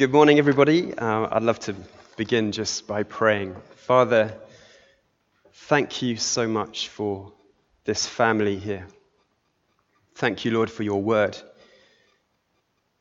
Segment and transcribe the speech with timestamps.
[0.00, 0.96] Good morning, everybody.
[0.96, 1.74] Uh, I'd love to
[2.16, 3.54] begin just by praying.
[3.76, 4.34] Father,
[5.52, 7.34] thank you so much for
[7.84, 8.86] this family here.
[10.14, 11.36] Thank you, Lord, for your word.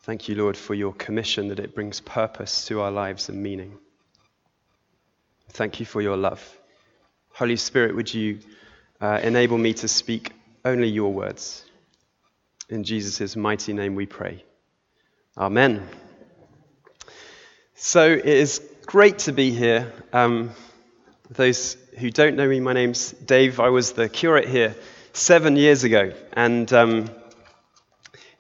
[0.02, 3.78] Thank you, Lord, for your commission that it brings purpose to our lives and meaning.
[5.52, 6.44] Thank you for your love.
[7.30, 8.40] Holy Spirit, would you
[9.00, 10.34] uh, enable me to speak
[10.66, 11.64] only your words?
[12.68, 14.44] In Jesus' mighty name we pray.
[15.38, 15.88] Amen.
[17.82, 19.94] So it is great to be here.
[20.12, 20.52] Um,
[21.32, 23.62] those who don't know me, my name's Dave.
[23.62, 24.76] I was the curate here
[25.14, 27.10] seven years ago, and um,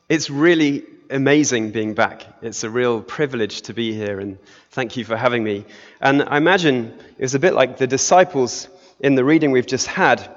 [0.10, 2.26] it's really amazing being back.
[2.42, 4.40] It's a real privilege to be here, and
[4.72, 5.64] thank you for having me.
[6.02, 8.68] And I imagine it was a bit like the disciples
[9.00, 10.30] in the reading we've just had,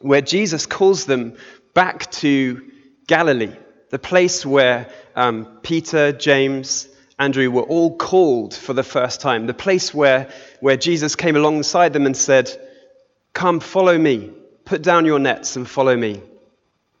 [0.00, 1.38] where Jesus calls them
[1.72, 2.70] back to
[3.06, 3.56] Galilee,
[3.88, 9.54] the place where um, Peter, James, Andrew were all called for the first time, the
[9.54, 10.28] place where,
[10.60, 12.50] where Jesus came alongside them and said,
[13.32, 14.30] Come, follow me,
[14.64, 16.22] put down your nets and follow me.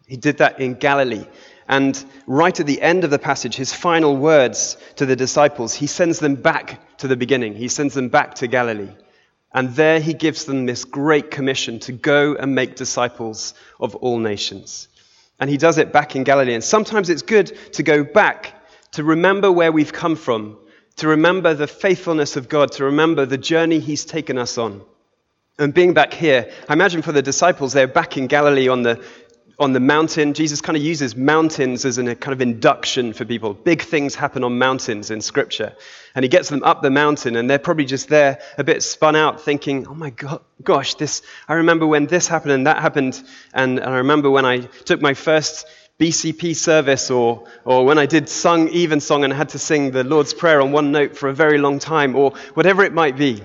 [0.06, 1.26] He did that in Galilee.
[1.68, 5.86] And right at the end of the passage, his final words to the disciples, he
[5.86, 7.54] sends them back to the beginning.
[7.54, 8.90] He sends them back to Galilee.
[9.52, 14.18] And there he gives them this great commission to go and make disciples of all
[14.18, 14.88] nations.
[15.38, 16.54] And he does it back in Galilee.
[16.54, 18.54] And sometimes it's good to go back
[18.92, 20.58] to remember where we've come from,
[20.96, 24.82] to remember the faithfulness of God, to remember the journey He's taken us on.
[25.58, 29.04] And being back here, I imagine for the disciples, they're back in Galilee on the,
[29.58, 30.34] on the mountain.
[30.34, 33.54] Jesus kind of uses mountains as a kind of induction for people.
[33.54, 35.74] Big things happen on mountains in Scripture.
[36.14, 39.16] And he gets them up the mountain, and they're probably just there a bit spun
[39.16, 43.20] out, thinking, oh my God, gosh, this, I remember when this happened and that happened.
[43.52, 45.66] And, and I remember when I took my first
[45.98, 50.32] BCP service or, or when I did sung evensong and had to sing the Lord's
[50.32, 53.42] Prayer on one note for a very long time or whatever it might be.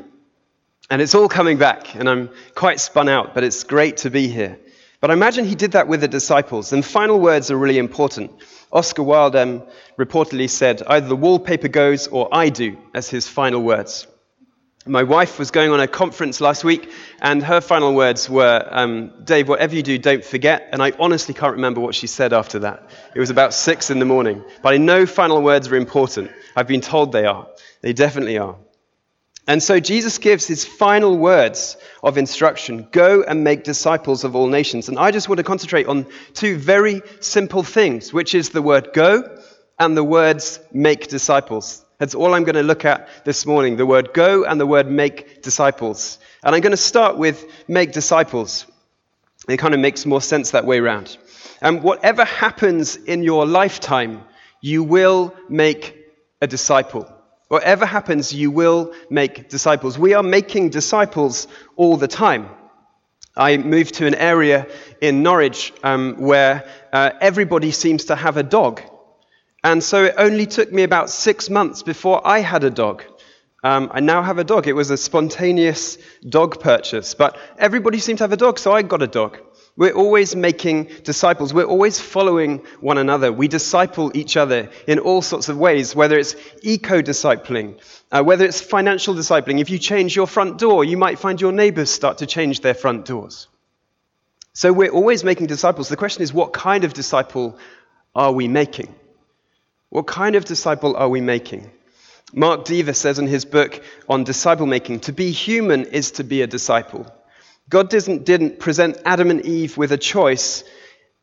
[0.90, 4.28] And it's all coming back and I'm quite spun out, but it's great to be
[4.28, 4.60] here.
[5.02, 6.72] But I imagine he did that with the disciples.
[6.72, 8.32] And final words are really important.
[8.72, 9.64] Oscar Wilde um,
[9.98, 14.08] reportedly said, either the wallpaper goes or I do, as his final words.
[14.86, 19.14] My wife was going on a conference last week, and her final words were, um,
[19.24, 20.68] Dave, whatever you do, don't forget.
[20.74, 22.90] And I honestly can't remember what she said after that.
[23.16, 24.44] It was about six in the morning.
[24.62, 26.32] But I know final words are important.
[26.54, 27.48] I've been told they are.
[27.82, 28.58] They definitely are.
[29.48, 34.48] And so Jesus gives his final words of instruction go and make disciples of all
[34.48, 34.90] nations.
[34.90, 38.90] And I just want to concentrate on two very simple things, which is the word
[38.94, 39.38] go
[39.80, 41.83] and the words make disciples.
[42.04, 44.92] That's all I'm going to look at this morning the word go and the word
[44.92, 46.20] make disciples.
[46.44, 48.66] And I'm going to start with make disciples.
[49.48, 51.18] It kind of makes more sense that way around.
[51.62, 54.26] And whatever happens in your lifetime,
[54.60, 55.98] you will make
[56.42, 57.10] a disciple.
[57.48, 59.98] Whatever happens, you will make disciples.
[59.98, 61.48] We are making disciples
[61.78, 62.50] all the time.
[63.34, 64.68] I moved to an area
[65.00, 68.82] in Norwich um, where uh, everybody seems to have a dog.
[69.64, 73.04] And so it only took me about six months before I had a dog.
[73.64, 74.68] Um, I now have a dog.
[74.68, 75.98] It was a spontaneous
[76.28, 79.40] dog purchase, but everybody seemed to have a dog, so I got a dog.
[79.78, 81.54] We're always making disciples.
[81.54, 83.32] We're always following one another.
[83.32, 87.80] We disciple each other in all sorts of ways, whether it's eco discipling,
[88.12, 89.62] uh, whether it's financial discipling.
[89.62, 92.76] If you change your front door, you might find your neighbors start to change their
[92.76, 93.48] front doors.
[94.52, 95.90] So we're always making disciples.
[95.90, 97.58] The question is, what kind of disciple
[98.14, 98.94] are we making?
[99.94, 101.70] What kind of disciple are we making?
[102.34, 106.42] Mark Dever says in his book on disciple making to be human is to be
[106.42, 107.06] a disciple.
[107.70, 110.64] God didn't, didn't present Adam and Eve with a choice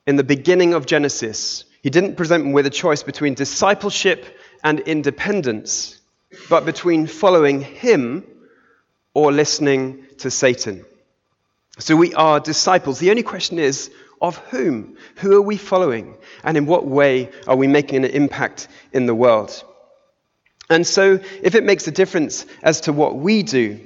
[0.07, 1.65] in the beginning of Genesis.
[1.83, 4.25] He didn't present them with a choice between discipleship
[4.63, 5.99] and independence,
[6.49, 8.25] but between following Him
[9.15, 10.85] or listening to Satan.
[11.81, 13.01] So we are disciples.
[13.01, 14.97] The only question is of whom?
[15.17, 16.17] Who are we following?
[16.45, 19.65] And in what way are we making an impact in the world?
[20.69, 23.81] And so, if it makes a difference as to what we do,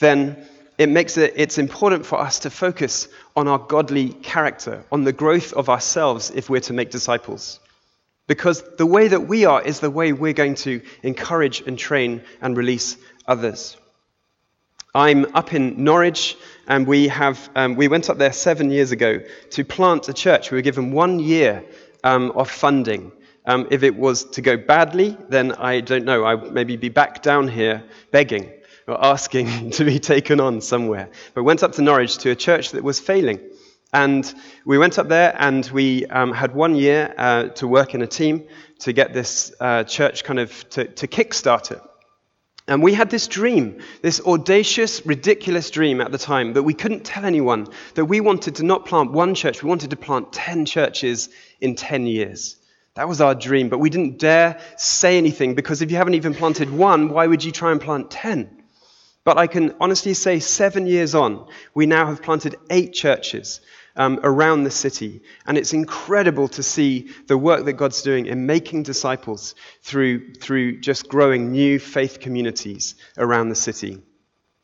[0.00, 0.36] then
[0.76, 5.12] it makes it, it's important for us to focus on our godly character, on the
[5.12, 7.60] growth of ourselves if we're to make disciples.
[8.26, 12.22] Because the way that we are is the way we're going to encourage and train
[12.40, 12.96] and release
[13.26, 13.76] others.
[14.94, 19.20] I'm up in Norwich, and we, have, um, we went up there seven years ago
[19.50, 20.50] to plant a church.
[20.50, 21.64] We were given one year
[22.02, 23.12] um, of funding.
[23.46, 27.22] Um, if it was to go badly, then I don't know, I maybe be back
[27.22, 28.50] down here begging
[28.88, 31.08] or asking to be taken on somewhere.
[31.34, 33.38] But went up to Norwich to a church that was failing.
[33.92, 34.32] And
[34.64, 38.06] we went up there and we um, had one year uh, to work in a
[38.06, 38.44] team
[38.80, 41.80] to get this uh, church kind of to, to kickstart it.
[42.70, 47.02] And we had this dream, this audacious, ridiculous dream at the time that we couldn't
[47.02, 50.66] tell anyone that we wanted to not plant one church, we wanted to plant 10
[50.66, 51.30] churches
[51.60, 52.54] in 10 years.
[52.94, 56.32] That was our dream, but we didn't dare say anything because if you haven't even
[56.32, 58.62] planted one, why would you try and plant 10?
[59.24, 63.60] But I can honestly say, seven years on, we now have planted eight churches
[64.00, 65.20] um, around the city.
[65.46, 70.80] And it's incredible to see the work that God's doing in making disciples through, through
[70.80, 74.00] just growing new faith communities around the city.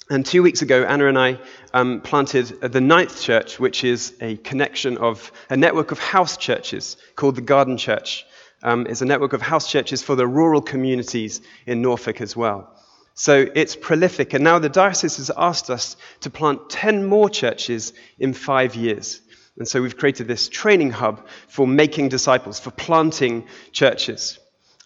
[0.09, 1.39] And two weeks ago, Anna and I
[1.75, 6.97] um, planted the Ninth Church, which is a connection of a network of house churches
[7.15, 8.25] called the Garden Church.
[8.63, 12.73] Um, it's a network of house churches for the rural communities in Norfolk as well.
[13.13, 14.33] So it's prolific.
[14.33, 19.21] And now the diocese has asked us to plant 10 more churches in five years.
[19.59, 24.39] And so we've created this training hub for making disciples, for planting churches.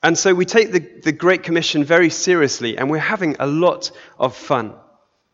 [0.03, 3.91] And so we take the, the Great Commission very seriously, and we're having a lot
[4.19, 4.75] of fun.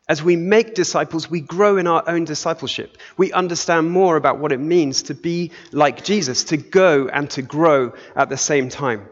[0.08, 2.96] As we make disciples, we grow in our own discipleship.
[3.16, 7.42] We understand more about what it means to be like Jesus, to go and to
[7.42, 9.08] grow at the same time.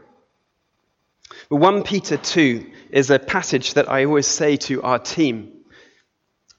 [1.48, 5.53] But 1 Peter 2 is a passage that I always say to our team.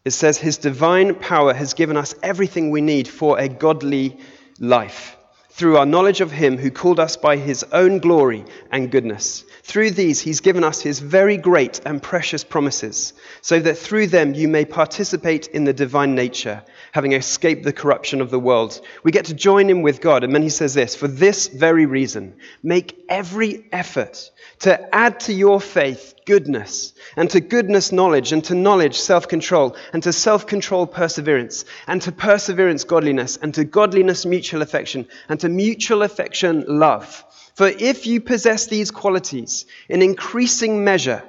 [0.05, 4.19] It says, His divine power has given us everything we need for a godly
[4.59, 5.14] life
[5.55, 9.45] through our knowledge of Him who called us by His own glory and goodness.
[9.63, 14.33] Through these, He's given us His very great and precious promises, so that through them
[14.33, 16.61] you may participate in the divine nature,
[16.91, 18.81] having escaped the corruption of the world.
[19.03, 20.25] We get to join in with God.
[20.25, 24.29] And then He says this For this very reason, make every effort
[24.59, 29.75] to add to your faith goodness, and to goodness knowledge, and to knowledge self control,
[29.93, 35.39] and to self control perseverance, and to perseverance godliness, and to godliness mutual affection, and
[35.39, 37.23] to mutual affection love.
[37.55, 41.23] For if you possess these qualities in increasing measure,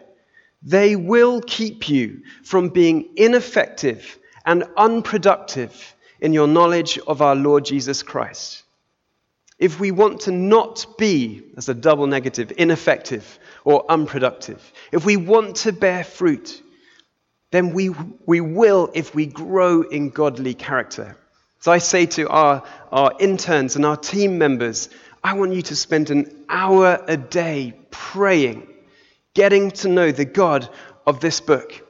[0.63, 7.65] they will keep you from being ineffective and unproductive in your knowledge of our Lord
[7.65, 8.63] Jesus Christ.
[9.59, 15.17] If we want to not be, as a double negative, ineffective or unproductive, if we
[15.17, 16.63] want to bear fruit,
[17.53, 17.91] then we,
[18.27, 21.17] we will if we grow in godly character.
[21.61, 22.63] So I say to our,
[22.93, 24.89] our interns and our team members,
[25.25, 28.69] I want you to spend an hour a day praying,
[29.35, 30.69] getting to know the God
[31.07, 31.83] of this book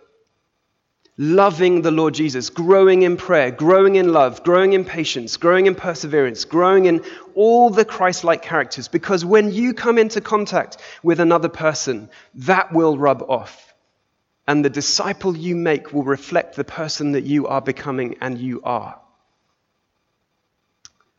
[1.18, 5.74] loving the Lord Jesus, growing in prayer, growing in love, growing in patience, growing in
[5.74, 7.02] perseverance, growing in
[7.34, 8.88] all the Christ like characters.
[8.88, 13.74] Because when you come into contact with another person, that will rub off.
[14.46, 18.60] And the disciple you make will reflect the person that you are becoming and you
[18.62, 19.00] are.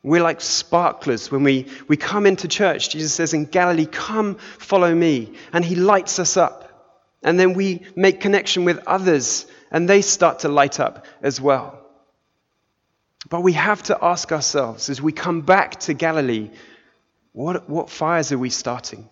[0.07, 2.89] We're like sparklers when we, we come into church.
[2.89, 5.33] Jesus says in Galilee, Come, follow me.
[5.51, 6.63] And he lights us up.
[7.21, 11.77] And then we make connection with others and they start to light up as well.
[13.29, 16.51] But we have to ask ourselves as we come back to Galilee
[17.33, 19.09] what, what fires are we starting?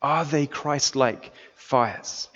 [0.00, 2.28] Are they Christ like fires?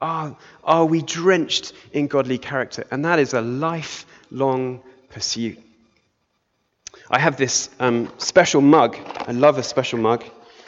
[0.00, 2.86] Are, are we drenched in godly character?
[2.92, 5.58] And that is a lifelong pursuit.
[7.10, 8.98] I have this um, special mug.
[9.26, 10.24] I love a special mug.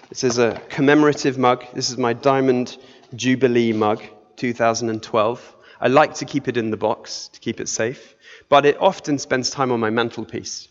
[0.08, 1.66] This is a commemorative mug.
[1.74, 2.78] This is my Diamond
[3.14, 4.02] Jubilee mug,
[4.36, 5.56] 2012.
[5.82, 8.14] I like to keep it in the box to keep it safe,
[8.48, 10.68] but it often spends time on my mantelpiece.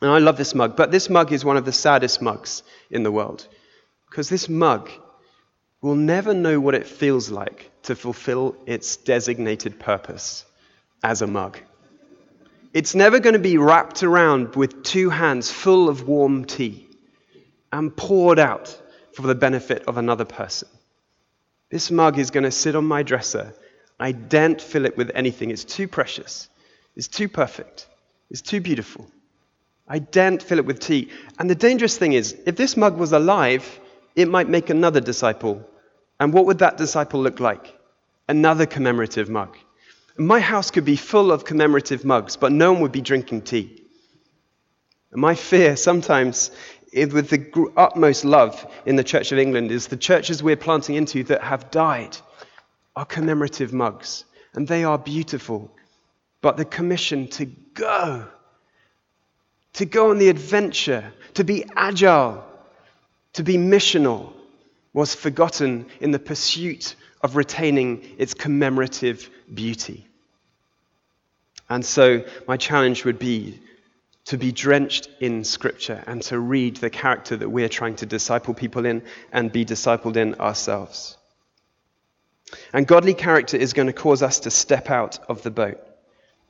[0.00, 3.02] And I love this mug, but this mug is one of the saddest mugs in
[3.02, 3.46] the world
[4.08, 4.90] because this mug
[5.82, 10.46] will never know what it feels like to fulfill its designated purpose
[11.02, 11.58] as a mug.
[12.74, 16.86] It's never going to be wrapped around with two hands full of warm tea
[17.72, 18.78] and poured out
[19.14, 20.68] for the benefit of another person.
[21.70, 23.54] This mug is going to sit on my dresser
[23.98, 25.50] I daren't fill it with anything.
[25.50, 26.48] It's too precious.
[26.96, 27.86] It's too perfect.
[28.30, 29.08] It's too beautiful.
[29.86, 31.10] I daren't fill it with tea.
[31.38, 33.80] And the dangerous thing is, if this mug was alive,
[34.16, 35.68] it might make another disciple.
[36.18, 37.78] And what would that disciple look like?
[38.28, 39.56] Another commemorative mug.
[40.16, 43.82] My house could be full of commemorative mugs, but no one would be drinking tea.
[45.12, 46.52] my fear sometimes,
[46.94, 51.24] with the utmost love in the Church of England, is the churches we're planting into
[51.24, 52.16] that have died
[52.94, 55.74] are commemorative mugs, and they are beautiful.
[56.40, 58.26] But the commission to go,
[59.74, 62.44] to go on the adventure, to be agile,
[63.32, 64.32] to be missional,
[64.92, 66.94] was forgotten in the pursuit
[67.24, 70.06] of retaining its commemorative beauty.
[71.70, 73.58] And so, my challenge would be
[74.26, 78.52] to be drenched in Scripture and to read the character that we're trying to disciple
[78.52, 79.02] people in
[79.32, 81.16] and be discipled in ourselves.
[82.74, 85.80] And godly character is going to cause us to step out of the boat,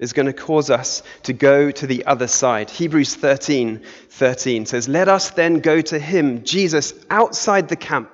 [0.00, 2.69] is going to cause us to go to the other side.
[2.69, 8.11] Hebrews 13 13 says, Let us then go to him, Jesus, outside the camp,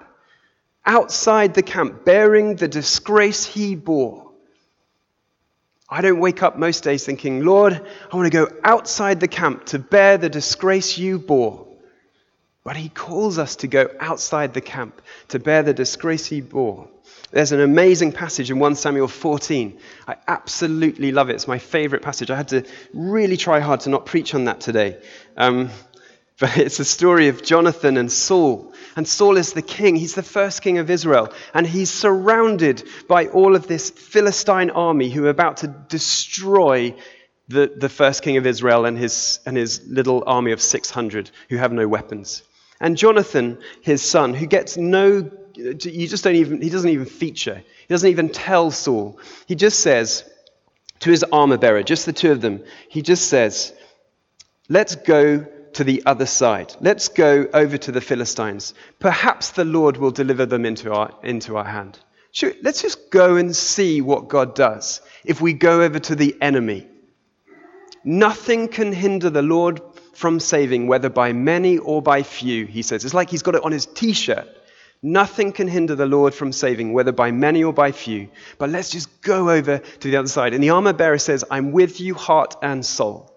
[0.84, 4.30] outside the camp, bearing the disgrace he bore
[5.90, 7.72] I don't wake up most days thinking, Lord,
[8.12, 11.66] I want to go outside the camp to bear the disgrace you bore.
[12.62, 16.88] But he calls us to go outside the camp to bear the disgrace he bore.
[17.32, 19.78] There's an amazing passage in 1 Samuel 14.
[20.06, 21.34] I absolutely love it.
[21.34, 22.30] It's my favorite passage.
[22.30, 24.98] I had to really try hard to not preach on that today.
[25.36, 25.70] Um,
[26.40, 28.72] but it's the story of Jonathan and Saul.
[28.96, 29.94] And Saul is the king.
[29.94, 31.32] He's the first king of Israel.
[31.52, 36.94] And he's surrounded by all of this Philistine army who are about to destroy
[37.48, 41.58] the, the first king of Israel and his, and his little army of 600 who
[41.58, 42.42] have no weapons.
[42.80, 47.56] And Jonathan, his son, who gets no, you just don't even, he doesn't even feature.
[47.56, 49.20] He doesn't even tell Saul.
[49.46, 50.24] He just says
[51.00, 53.74] to his armor bearer, just the two of them, he just says,
[54.70, 56.74] let's go to the other side.
[56.80, 58.74] Let's go over to the Philistines.
[58.98, 61.98] Perhaps the Lord will deliver them into our, into our hand.
[62.32, 66.36] Should, let's just go and see what God does if we go over to the
[66.40, 66.86] enemy.
[68.04, 69.80] Nothing can hinder the Lord
[70.14, 73.04] from saving, whether by many or by few, he says.
[73.04, 74.48] It's like he's got it on his t shirt.
[75.02, 78.28] Nothing can hinder the Lord from saving, whether by many or by few.
[78.58, 80.52] But let's just go over to the other side.
[80.52, 83.29] And the armor bearer says, I'm with you, heart and soul.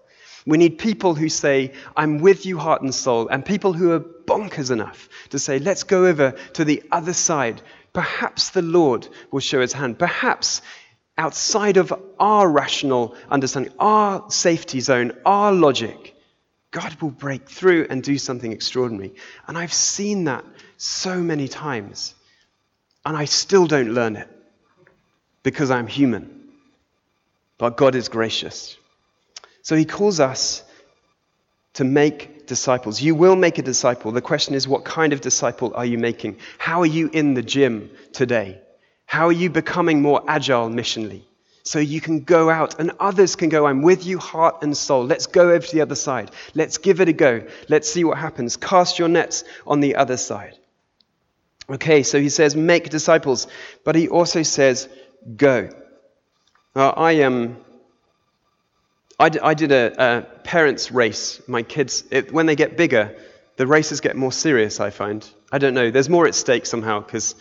[0.46, 4.00] We need people who say, I'm with you, heart and soul, and people who are
[4.00, 7.62] bonkers enough to say, let's go over to the other side.
[7.92, 9.98] Perhaps the Lord will show his hand.
[9.98, 10.60] Perhaps
[11.16, 16.14] outside of our rational understanding, our safety zone, our logic,
[16.70, 19.14] God will break through and do something extraordinary.
[19.46, 20.44] And I've seen that
[20.76, 22.14] so many times,
[23.06, 24.28] and I still don't learn it
[25.42, 26.48] because I'm human.
[27.56, 28.76] But God is gracious.
[29.64, 30.62] So he calls us
[31.72, 33.00] to make disciples.
[33.00, 34.12] You will make a disciple.
[34.12, 36.36] The question is, what kind of disciple are you making?
[36.58, 38.60] How are you in the gym today?
[39.06, 41.22] How are you becoming more agile missionally?
[41.62, 45.06] So you can go out and others can go, I'm with you, heart and soul.
[45.06, 46.30] Let's go over to the other side.
[46.54, 47.46] Let's give it a go.
[47.70, 48.58] Let's see what happens.
[48.58, 50.58] Cast your nets on the other side.
[51.70, 53.46] Okay, so he says, make disciples,
[53.82, 54.90] but he also says,
[55.36, 55.70] go.
[56.76, 57.34] Now, I am.
[57.34, 57.63] Um,
[59.18, 61.40] I, d- I did a, a, parents' race.
[61.46, 63.16] My kids, it, when they get bigger,
[63.56, 65.28] the races get more serious, I find.
[65.52, 65.90] I don't know.
[65.90, 67.34] There's more at stake somehow because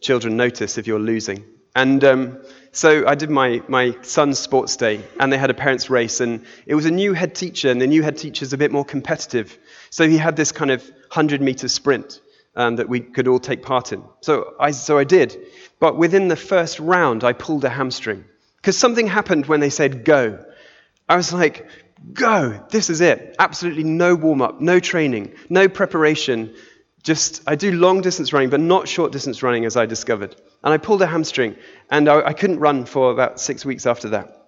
[0.00, 1.44] children notice if you're losing.
[1.76, 2.38] And um,
[2.72, 6.44] so I did my, my son's sports day, and they had a parents' race, and
[6.66, 9.58] it was a new head teacher, and the new head teacher's a bit more competitive.
[9.90, 12.20] So he had this kind of 100 meter sprint
[12.56, 14.02] um, that we could all take part in.
[14.20, 15.36] So I, so I did.
[15.80, 18.24] But within the first round, I pulled a hamstring
[18.56, 20.44] because something happened when they said go.
[21.08, 21.68] I was like,
[22.12, 23.36] go, this is it.
[23.38, 26.54] Absolutely no warm up, no training, no preparation.
[27.02, 30.34] Just, I do long distance running, but not short distance running, as I discovered.
[30.62, 31.56] And I pulled a hamstring,
[31.90, 34.46] and I, I couldn't run for about six weeks after that.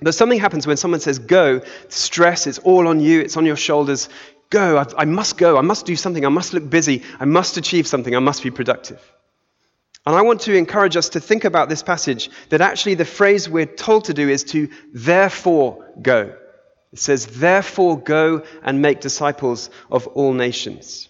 [0.00, 3.56] But something happens when someone says go, stress, it's all on you, it's on your
[3.56, 4.08] shoulders.
[4.50, 7.56] Go, I, I must go, I must do something, I must look busy, I must
[7.56, 9.02] achieve something, I must be productive.
[10.06, 13.48] And I want to encourage us to think about this passage that actually the phrase
[13.48, 16.36] we're told to do is to therefore go.
[16.92, 21.08] It says, therefore go and make disciples of all nations.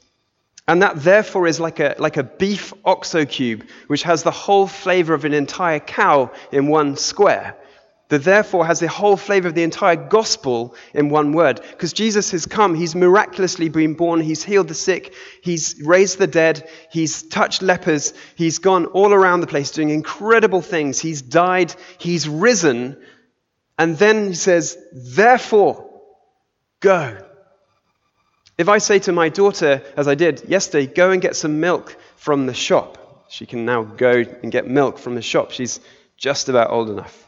[0.67, 4.67] And that therefore is like a, like a beef oxo cube, which has the whole
[4.67, 7.55] flavor of an entire cow in one square.
[8.08, 11.60] The therefore has the whole flavor of the entire gospel in one word.
[11.70, 16.28] Because Jesus has come, he's miraculously been born, he's healed the sick, he's raised the
[16.28, 21.00] dead, he's touched lepers, he's gone all around the place doing incredible things.
[21.00, 22.96] He's died, he's risen,
[23.76, 25.90] and then he says, therefore,
[26.78, 27.18] go.
[28.56, 31.96] If I say to my daughter, as I did yesterday, go and get some milk
[32.16, 35.50] from the shop, she can now go and get milk from the shop.
[35.50, 35.80] She's
[36.16, 37.25] just about old enough.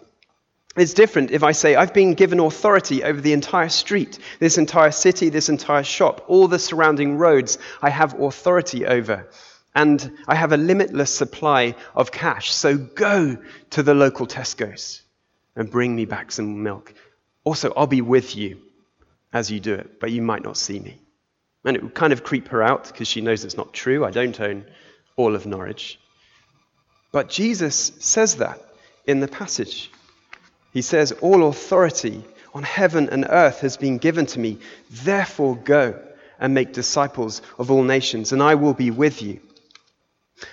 [0.79, 4.93] It's different if I say, I've been given authority over the entire street, this entire
[4.93, 9.29] city, this entire shop, all the surrounding roads, I have authority over.
[9.75, 12.53] And I have a limitless supply of cash.
[12.53, 13.39] So go
[13.71, 15.03] to the local Tesco's
[15.57, 16.95] and bring me back some milk.
[17.45, 18.61] Also, I'll be with you
[19.33, 21.01] as you do it, but you might not see me.
[21.65, 24.05] And it would kind of creep her out because she knows it's not true.
[24.05, 24.65] I don't own
[25.17, 25.99] all of Norwich.
[27.11, 28.61] But Jesus says that
[29.07, 29.91] in the passage.
[30.73, 34.59] He says, All authority on heaven and earth has been given to me.
[34.91, 35.99] Therefore, go
[36.39, 39.41] and make disciples of all nations, and I will be with you.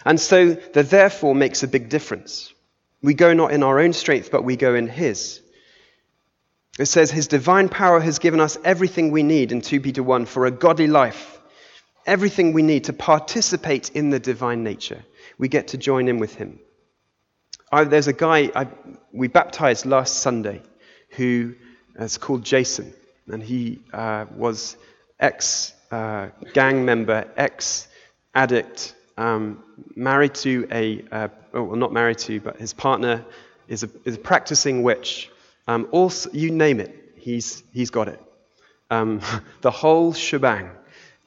[0.04, 2.54] And so the therefore makes a big difference.
[3.02, 5.42] We go not in our own strength, but we go in His.
[6.80, 10.26] It says, His divine power has given us everything we need in 2 Peter 1
[10.26, 11.40] for a godly life,
[12.06, 15.04] everything we need to participate in the divine nature.
[15.38, 16.60] We get to join in with Him.
[17.75, 18.67] I, there's a guy I,
[19.12, 20.62] we baptized last Sunday
[21.10, 21.55] who
[22.00, 22.94] is called Jason,
[23.27, 24.77] and he uh, was
[25.20, 27.89] ex uh, gang member, ex
[28.34, 29.62] addict, um,
[29.94, 33.25] married to a, uh, oh, well, not married to, but his partner
[33.67, 35.29] is a, is a practicing witch.
[35.67, 38.22] Um, also, you name it, he's, he's got it.
[38.89, 39.20] Um,
[39.62, 40.70] the whole shebang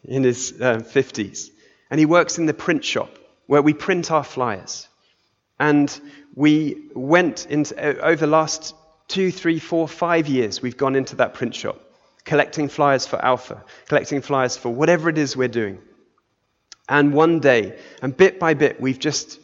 [0.03, 1.49] in his 50s.
[1.49, 1.53] Uh,
[1.91, 3.11] and he works in the print shop
[3.47, 4.88] where we print our flyers.
[5.61, 6.01] And
[6.35, 8.75] we went into, over the last
[9.09, 11.81] two, three, four, five years, we've gone into that print shop,
[12.25, 15.81] collecting flyers for Alpha, collecting flyers for whatever it is we're doing.
[16.89, 19.41] And one day, and bit by bit, we've just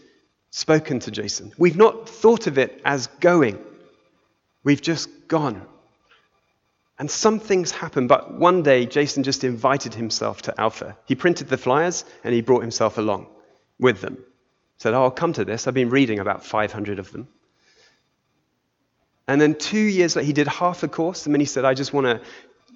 [0.50, 1.52] spoken to Jason.
[1.58, 3.58] We've not thought of it as going,
[4.62, 5.66] we've just gone.
[6.98, 10.96] And some things happen, but one day Jason just invited himself to Alpha.
[11.06, 13.26] He printed the flyers and he brought himself along
[13.80, 14.18] with them.
[14.84, 15.66] Said, Oh, I'll come to this.
[15.66, 17.26] I've been reading about 500 of them.
[19.26, 21.72] And then two years later, he did half a course, and then he said, I
[21.72, 22.20] just want to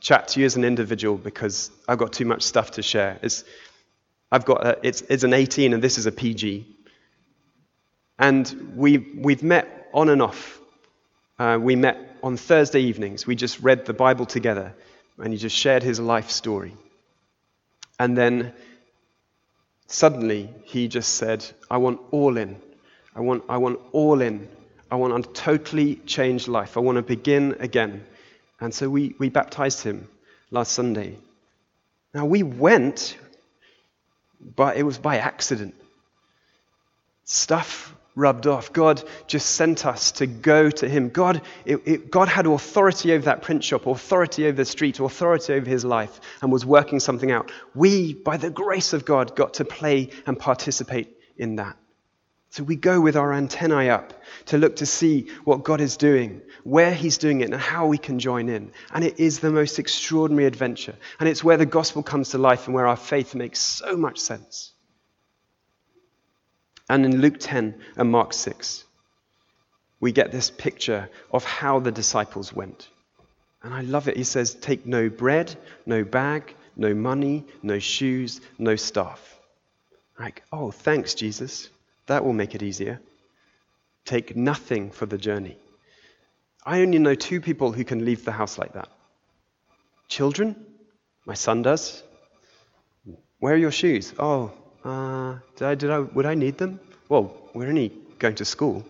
[0.01, 3.19] chat to you as an individual because I've got too much stuff to share.
[3.21, 3.45] It's,
[4.33, 6.67] I've got a, it's, it's an 18 and this is a PG.
[8.19, 10.59] And we, we've met on and off.
[11.39, 13.27] Uh, we met on Thursday evenings.
[13.27, 14.75] We just read the Bible together
[15.19, 16.75] and he just shared his life story.
[17.99, 18.55] And then
[19.89, 22.61] suddenly he just said, I want all in.
[23.17, 24.49] I want, I want all in.
[24.91, 26.77] I want a totally changed life.
[26.77, 28.07] I want to begin again.
[28.61, 30.09] And so we, we baptized him
[30.53, 31.19] last Sunday.
[32.15, 33.19] Now we went
[34.41, 35.75] but it was by accident.
[37.25, 38.73] Stuff rubbed off.
[38.73, 41.09] God just sent us to go to Him.
[41.09, 45.55] God, it, it, God had authority over that print shop, authority over the street, authority
[45.55, 47.51] over His life, and was working something out.
[47.75, 51.77] We, by the grace of God, got to play and participate in that.
[52.51, 54.15] So we go with our antennae up
[54.47, 57.99] to look to see what God is doing, where He's doing it, and how we
[57.99, 58.73] can join in.
[58.93, 60.95] And it is the most extraordinary adventure.
[61.21, 64.19] And it's where the gospel comes to life and where our faith makes so much
[64.19, 64.73] sense.
[66.89, 68.85] And in Luke 10 and Mark 6,
[70.01, 72.89] we get this picture of how the disciples went.
[73.63, 74.17] And I love it.
[74.17, 79.39] He says, Take no bread, no bag, no money, no shoes, no staff.
[80.19, 81.69] Like, oh, thanks, Jesus.
[82.07, 83.01] That will make it easier.
[84.05, 85.59] Take nothing for the journey.
[86.65, 88.89] I only know two people who can leave the house like that
[90.09, 90.57] children.
[91.27, 92.03] My son does.
[93.39, 94.13] Where are your shoes?
[94.19, 94.53] Oh,
[94.85, 96.81] uh, did I, did I, would I need them?
[97.09, 98.85] Well, we're only going to school.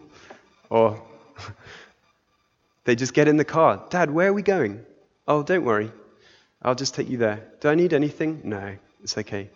[0.71, 1.03] Or
[2.85, 3.83] they just get in the car.
[3.91, 4.85] Dad, where are we going?
[5.27, 5.91] Oh, don't worry.
[6.63, 7.45] I'll just take you there.
[7.61, 8.41] Do I need anything?
[8.45, 9.49] No, it's okay.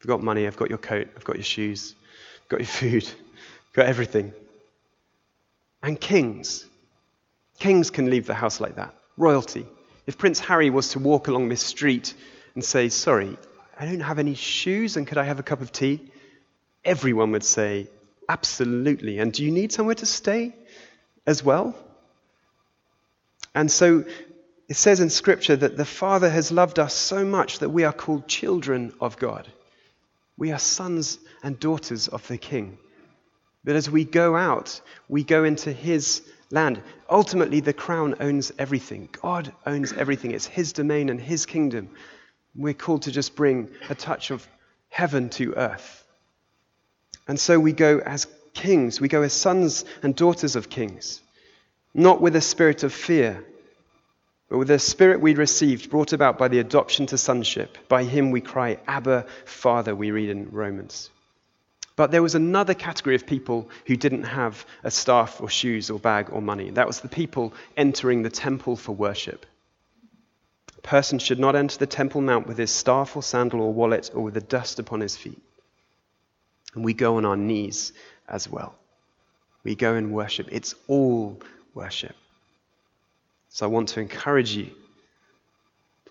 [0.00, 0.46] I've got money.
[0.46, 1.08] I've got your coat.
[1.16, 1.94] I've got your shoes
[2.52, 3.08] got your food,
[3.72, 4.32] got everything.
[5.82, 6.66] And kings.
[7.58, 8.94] Kings can leave the house like that.
[9.16, 9.66] Royalty.
[10.06, 12.14] If Prince Harry was to walk along this street
[12.54, 13.36] and say, Sorry,
[13.82, 16.08] I don't have any shoes and could I have a cup of tea?
[16.84, 17.88] Everyone would say,
[18.28, 19.18] Absolutely.
[19.18, 20.54] And do you need somewhere to stay
[21.26, 21.74] as well?
[23.56, 24.04] And so
[24.68, 27.92] it says in Scripture that the Father has loved us so much that we are
[27.92, 29.50] called children of God.
[30.38, 32.78] We are sons and daughters of the King.
[33.64, 36.80] But as we go out, we go into his land.
[37.10, 39.08] Ultimately, the crown owns everything.
[39.20, 40.30] God owns everything.
[40.30, 41.90] It's his domain and his kingdom.
[42.54, 44.46] We're called to just bring a touch of
[44.88, 46.04] heaven to earth.
[47.26, 51.20] And so we go as kings, we go as sons and daughters of kings,
[51.94, 53.44] not with a spirit of fear
[54.52, 58.30] but with the Spirit we received, brought about by the adoption to sonship, by him
[58.30, 61.08] we cry, Abba, Father, we read in Romans.
[61.96, 65.98] But there was another category of people who didn't have a staff or shoes or
[65.98, 66.68] bag or money.
[66.68, 69.46] That was the people entering the temple for worship.
[70.82, 74.10] A person should not enter the temple mount with his staff or sandal or wallet
[74.14, 75.40] or with the dust upon his feet.
[76.74, 77.92] And we go on our knees
[78.28, 78.74] as well.
[79.62, 80.48] We go and worship.
[80.50, 81.40] It's all
[81.74, 82.16] worship.
[83.50, 84.70] So I want to encourage you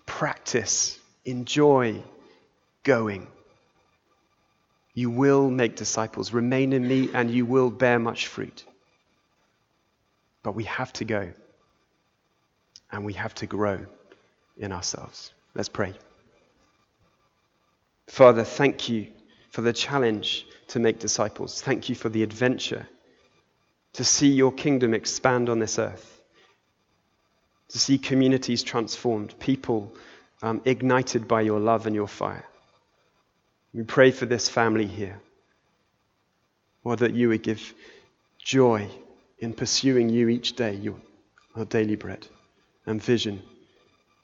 [0.06, 2.02] practice, enjoy
[2.82, 3.26] going.
[4.94, 6.32] You will make disciples.
[6.32, 8.64] Remain in me, and you will bear much fruit.
[10.42, 11.32] But we have to go.
[12.90, 13.86] And we have to grow
[14.56, 15.32] in ourselves.
[15.54, 15.94] Let's pray.
[18.08, 19.08] Father, thank you
[19.50, 21.60] for the challenge to make disciples.
[21.60, 22.86] Thank you for the adventure
[23.94, 26.22] to see your kingdom expand on this earth,
[27.68, 29.94] to see communities transformed, people
[30.42, 32.44] um, ignited by your love and your fire.
[33.74, 35.20] We pray for this family here.
[36.84, 37.74] Lord, that you would give
[38.38, 38.88] joy
[39.38, 40.96] in pursuing you each day, your,
[41.54, 42.26] our daily bread,
[42.86, 43.42] and vision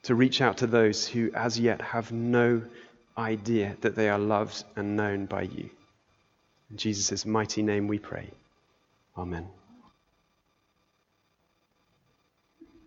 [0.05, 2.63] to reach out to those who as yet have no
[3.17, 5.71] idea that they are loved and known by you.
[6.71, 8.31] In Jesus' mighty name we pray.
[9.17, 9.49] Amen.